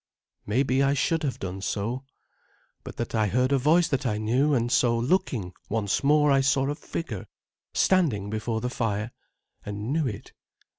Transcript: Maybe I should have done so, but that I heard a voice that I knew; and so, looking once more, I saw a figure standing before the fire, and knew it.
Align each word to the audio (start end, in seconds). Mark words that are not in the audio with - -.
Maybe 0.47 0.81
I 0.81 0.95
should 0.95 1.21
have 1.21 1.37
done 1.37 1.61
so, 1.61 2.05
but 2.83 2.97
that 2.97 3.13
I 3.13 3.27
heard 3.27 3.51
a 3.51 3.59
voice 3.59 3.87
that 3.89 4.03
I 4.03 4.17
knew; 4.17 4.51
and 4.55 4.71
so, 4.71 4.97
looking 4.97 5.53
once 5.69 6.03
more, 6.03 6.31
I 6.31 6.41
saw 6.41 6.67
a 6.71 6.73
figure 6.73 7.27
standing 7.75 8.31
before 8.31 8.61
the 8.61 8.69
fire, 8.71 9.11
and 9.63 9.93
knew 9.93 10.07
it. 10.07 10.33